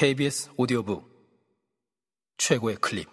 [0.00, 1.04] KBS 오디오북
[2.38, 3.06] 최고의 클립.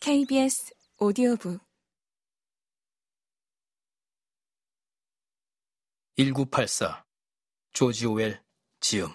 [0.00, 1.60] KBS 오디오북.
[6.16, 7.06] 1984
[7.74, 8.42] 조지 오웰
[8.80, 9.10] 지음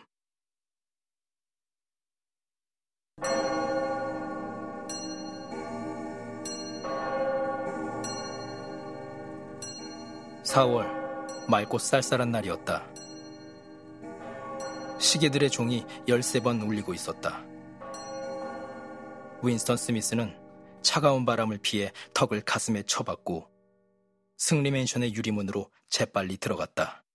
[10.52, 10.86] (4월)
[11.50, 12.86] 맑고 쌀쌀한 날이었다.
[15.00, 17.41] 시계들의 종이 열세 번 울리고 있었다.
[19.41, 20.38] 윈스턴 스미스는
[20.82, 23.50] 차가운 바람을 피해 턱을 가슴에 쳐박고
[24.36, 27.05] 승리 맨션의 유리문으로 재빨리 들어갔다.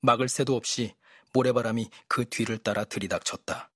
[0.00, 0.96] 막을 새도 없이
[1.32, 3.70] 모래바람이 그 뒤를 따라 들이닥쳤다.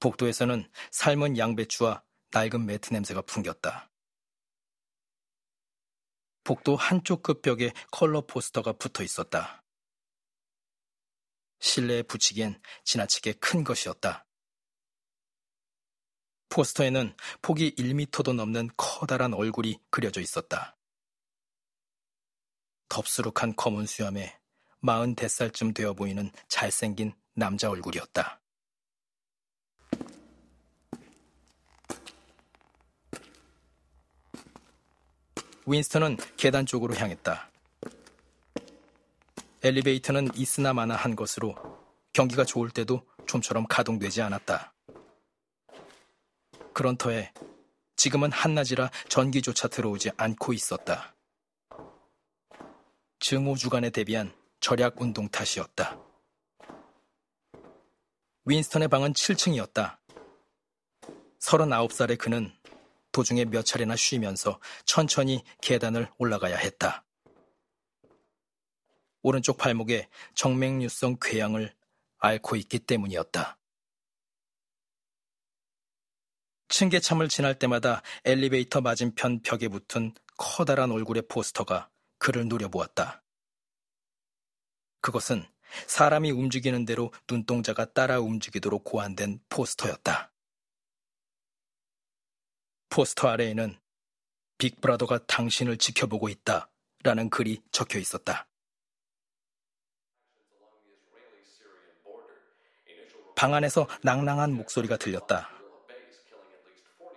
[0.00, 2.02] 복도에서는 삶은 양배추와
[2.32, 3.91] 낡은 매트 냄새가 풍겼다.
[6.44, 9.62] 복도 한쪽 끝벽에 컬러 포스터가 붙어 있었다.
[11.60, 14.26] 실내에 붙이기엔 지나치게 큰 것이었다.
[16.48, 20.76] 포스터에는 폭이 1미터도 넘는 커다란 얼굴이 그려져 있었다.
[22.88, 24.38] 덥수룩한 검은 수염에
[24.82, 28.41] 40대살쯤 되어 보이는 잘생긴 남자 얼굴이었다.
[35.66, 37.50] 윈스턴은 계단 쪽으로 향했다.
[39.62, 41.54] 엘리베이터는 있으나 마나 한 것으로
[42.12, 44.74] 경기가 좋을 때도 좀처럼 가동되지 않았다.
[46.72, 47.32] 그런 터에
[47.96, 51.14] 지금은 한낮이라 전기조차 들어오지 않고 있었다.
[53.20, 55.96] 증오 주간에 대비한 절약 운동 탓이었다.
[58.44, 59.98] 윈스턴의 방은 7층이었다.
[61.38, 62.52] 39살의 그는
[63.12, 67.04] 도중에 몇 차례나 쉬면서 천천히 계단을 올라가야 했다.
[69.22, 71.74] 오른쪽 발목에 정맥류성 궤양을
[72.18, 73.58] 앓고 있기 때문이었다.
[76.68, 83.22] 층계참을 지날 때마다 엘리베이터 맞은편 벽에 붙은 커다란 얼굴의 포스터가 그를 노려보았다.
[85.02, 85.46] 그것은
[85.86, 90.31] 사람이 움직이는 대로 눈동자가 따라 움직이도록 고안된 포스터였다.
[92.92, 93.74] 포스터 아래에는
[94.58, 96.68] 빅브라더가 당신을 지켜보고 있다
[97.02, 98.46] 라는 글이 적혀 있었다.
[103.34, 105.48] 방 안에서 낭낭한 목소리가 들렸다.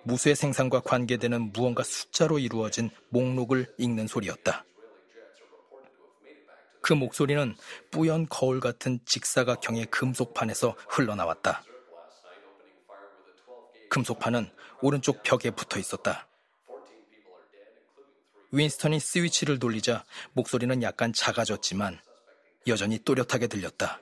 [0.03, 4.63] 무수의 생산과 관계되는 무언가 숫자로 이루어진 목록을 읽는 소리였다.
[6.81, 7.53] 그 목소리는
[7.91, 11.63] 뿌연 거울 같은 직사각형의 금속판에서 흘러나왔다.
[13.95, 14.51] 금속판은
[14.81, 16.27] 오른쪽 벽에 붙어 있었다.
[18.51, 22.01] 윈스턴이 스위치를 돌리자 목소리는 약간 작아졌지만
[22.67, 24.01] 여전히 또렷하게 들렸다.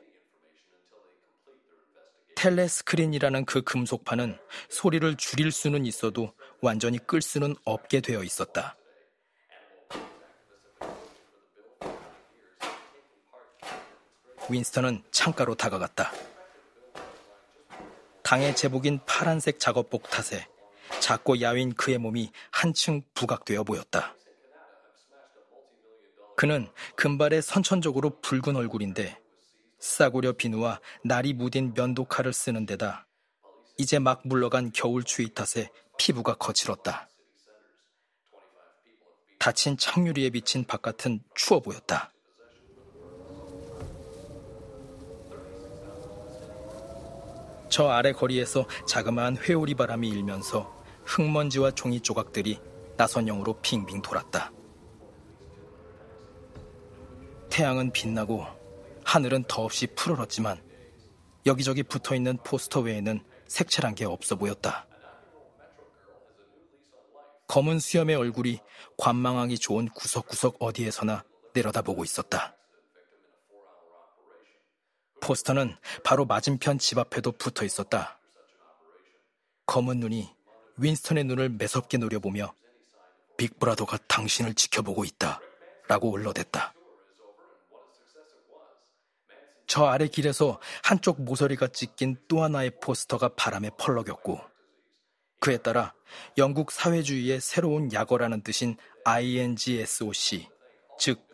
[2.35, 4.39] 텔레스크린이라는 그 금속판은
[4.69, 8.75] 소리를 줄일 수는 있어도 완전히 끌 수는 없게 되어 있었다.
[14.49, 16.32] 윈스턴은 창가로 다가갔다.
[18.33, 20.47] 당의 제복인 파란색 작업복 탓에
[20.99, 24.15] 작고 야윈 그의 몸이 한층 부각되어 보였다.
[26.35, 29.21] 그는 금발의 선천적으로 붉은 얼굴인데
[29.77, 33.05] 싸구려 비누와 날이 묻은 면도칼을 쓰는 데다
[33.77, 37.07] 이제 막 물러간 겨울 추위 탓에 피부가 거칠었다.
[39.37, 42.12] 닫힌 창유리에 비친 바깥은 추워 보였다.
[47.73, 50.71] 저 아래 거리에서 자그마한 회오리 바람이 일면서
[51.05, 52.59] 흙먼지와 종이 조각들이
[52.97, 54.51] 나선형으로 빙빙 돌았다.
[57.49, 58.45] 태양은 빛나고
[59.03, 60.61] 하늘은 더없이 푸르렀지만
[61.47, 64.85] 여기저기 붙어 있는 포스터 외에는 색칠한 게 없어 보였다.
[67.47, 68.59] 검은 수염의 얼굴이
[68.99, 71.23] 관망하기 좋은 구석구석 어디에서나
[71.55, 72.55] 내려다보고 있었다.
[75.23, 78.19] 포스터는 바로 맞은편 집 앞에도 붙어 있었다.
[79.65, 80.29] 검은 눈이
[80.77, 82.53] 윈스턴의 눈을 매섭게 노려보며
[83.37, 85.39] 빅브라더가 당신을 지켜보고 있다.
[85.87, 86.73] 라고 울러댔다.
[89.65, 94.41] 저 아래 길에서 한쪽 모서리가 찢긴 또 하나의 포스터가 바람에 펄럭였고
[95.39, 95.93] 그에 따라
[96.37, 98.75] 영국 사회주의의 새로운 약어라는 뜻인
[99.05, 100.47] INGSOC,
[100.99, 101.25] 즉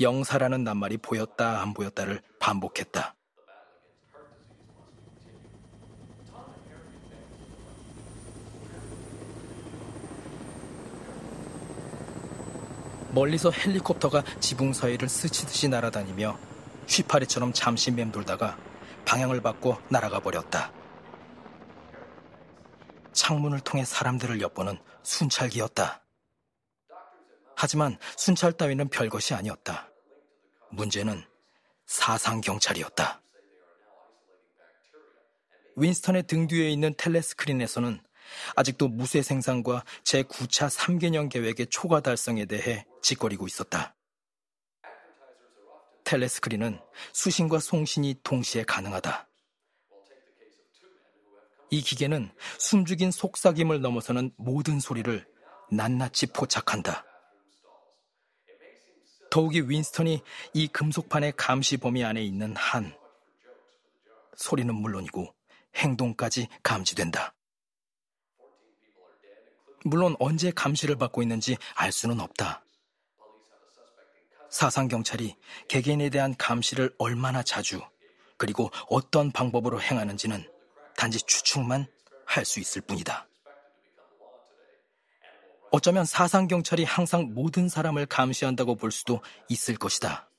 [0.00, 3.17] 영사라는 낱말이 보였다 안 보였다를 반복했다.
[13.18, 16.38] 멀리서 헬리콥터가 지붕 사이를 스치듯이 날아다니며
[16.86, 18.56] 휘파리처럼 잠시 맴돌다가
[19.04, 20.72] 방향을 바꿔 날아가 버렸다.
[23.12, 26.04] 창문을 통해 사람들을 엿보는 순찰기였다.
[27.56, 29.90] 하지만 순찰 따위는 별것이 아니었다.
[30.70, 31.24] 문제는
[31.86, 33.20] 사상 경찰이었다.
[35.74, 38.00] 윈스턴의 등 뒤에 있는 텔레스크린에서는
[38.54, 43.94] 아직도 무쇠 생산과 제9차 3개년 계획의 초과 달성에 대해 짓거리고 있었다.
[46.04, 46.80] 텔레스크린은
[47.12, 49.28] 수신과 송신이 동시에 가능하다.
[51.70, 55.26] 이 기계는 숨죽인 속삭임을 넘어서는 모든 소리를
[55.70, 57.04] 낱낱이 포착한다.
[59.30, 60.22] 더욱이 윈스턴이
[60.54, 62.96] 이 금속판의 감시 범위 안에 있는 한
[64.34, 65.34] 소리는 물론이고
[65.74, 67.34] 행동까지 감지된다.
[69.84, 72.64] 물론 언제 감시를 받고 있는지 알 수는 없다.
[74.50, 75.36] 사상경찰이
[75.68, 77.80] 개개인에 대한 감시를 얼마나 자주
[78.36, 80.48] 그리고 어떤 방법으로 행하는지는
[80.96, 81.86] 단지 추측만
[82.24, 83.26] 할 수 있을 뿐이다.
[85.70, 90.30] 어쩌면 사상경찰이 항상 모든 사람을 감시한다고 볼 수도 있을 것이다.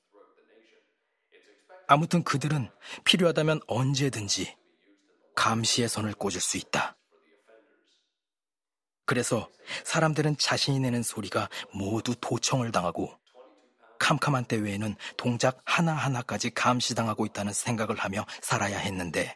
[1.88, 2.70] 아무튼 그들은
[3.04, 4.56] 필요하다면 언제든지
[5.36, 6.96] 감시의 선을 꽂을 수 있다.
[9.06, 9.50] 그래서
[9.86, 13.12] 사람들은 자신이 내는 소리가 모두 도청을 당하고
[14.00, 19.36] 캄캄한 때 외에는 동작 하나하나까지 감시당하고 있다는 생각을 하며 살아야 했는데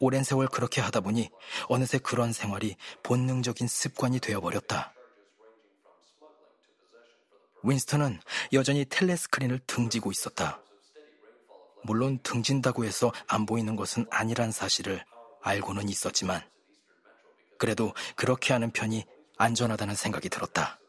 [0.00, 1.30] 오랜 세월 그렇게 하다 보니
[1.68, 4.94] 어느새 그런 생활이 본능적인 습관이 되어버렸다.
[7.62, 8.18] 윈스턴은
[8.54, 10.62] 여전히 텔레스크린을 등지고 있었다.
[11.84, 15.04] 물론 등진다고 해서 안 보이는 것은 아니란 사실을
[15.42, 16.42] 알고는 있었지만
[17.58, 19.04] 그래도 그렇게 하는 편이
[19.36, 20.79] 안전하다는 생각이 들었다.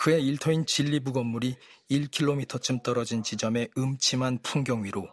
[0.00, 1.58] 그의 일터인 진리부 건물이
[1.90, 5.06] 1km쯤 떨어진 지점의 음침한 풍경 위로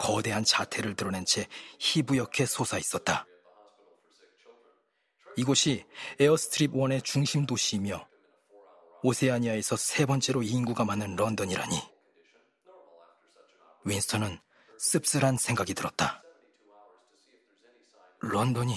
[0.00, 1.46] 거대한 자태를 드러낸 채
[1.78, 3.24] 희부옇게 솟아 있었다.
[5.36, 5.84] 이곳이
[6.18, 8.04] 에어스트립 원의 중심 도시이며
[9.04, 11.80] 오세아니아에서 세 번째로 인구가 많은 런던이라니.
[13.84, 14.40] 윈스턴은
[14.76, 16.24] 씁쓸한 생각이 들었다.
[18.22, 18.74] 런던이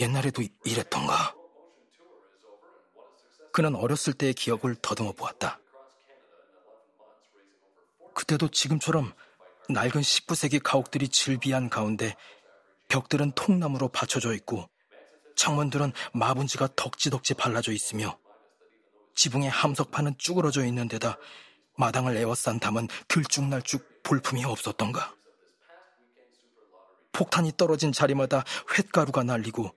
[0.00, 1.39] 옛날에도 이랬던가?
[3.52, 5.58] 그는 어렸을 때의 기억을 더듬어 보았다.
[8.14, 9.12] 그때도 지금처럼
[9.68, 12.14] 낡은 19세기 가옥들이 즐비한 가운데
[12.88, 14.68] 벽들은 통나무로 받쳐져 있고
[15.36, 18.18] 창문들은 마분지가 덕지덕지 발라져 있으며
[19.14, 21.16] 지붕의 함석판은 쭈그러져 있는 데다
[21.76, 25.14] 마당을 에워싼 담은 들쭉날쭉 볼품이 없었던가.
[27.12, 28.44] 폭탄이 떨어진 자리마다
[28.76, 29.74] 횟가루가 날리고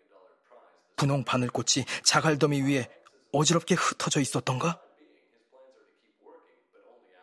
[0.95, 2.89] 분홍 바늘꽃이 자갈더미 위에
[3.33, 4.79] 어지럽게 흩어져 있었던가?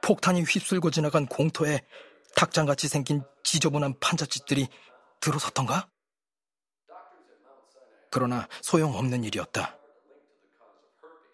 [0.02, 1.80] 폭탄이 휩쓸고 지나간 공터에
[2.36, 4.68] 닭장같이 생긴 지저분한 판자집들이
[5.20, 5.88] 들어섰던가?
[8.10, 9.78] 그러나 소용없는 일이었다.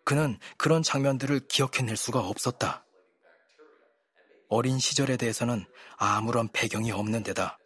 [0.05, 2.84] 그는 그런 장면들을 기억해낼 수가 없었다.
[4.49, 5.64] 어린 시절에 대해서는
[5.96, 7.58] 아무런 배경이 없는 데다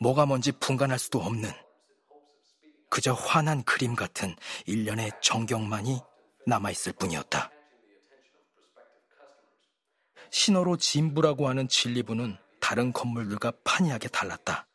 [0.00, 1.50] 뭐가 뭔지 분간할 수도 없는
[2.90, 6.00] 그저 환한 그림 같은 일련의 정경만이
[6.46, 7.50] 남아있을 뿐이었다.
[10.30, 14.66] 신호로 진부라고 하는 진리부는 다른 건물들과 판이하게 달랐다.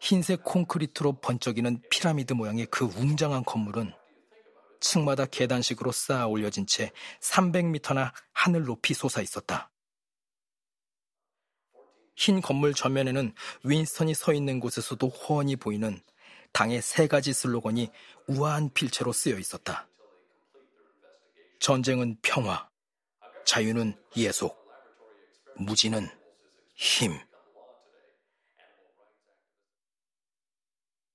[0.00, 3.92] 흰색 콘크리트로 번쩍이는 피라미드 모양의 그 웅장한 건물은
[4.80, 9.70] 층마다 계단식으로 쌓아 올려진 채 300m나 하늘 높이 솟아 있었다.
[12.14, 13.34] 흰 건물 전면에는
[13.64, 16.00] 윈스턴이 서 있는 곳에서도 훤히 보이는
[16.56, 17.90] 당의 세 가지 슬로건이
[18.28, 19.86] 우아한 필체로 쓰여 있었다.
[21.60, 22.66] 전쟁은 평화,
[23.44, 24.56] 자유는 예속,
[25.56, 26.08] 무지는
[26.74, 27.12] 힘.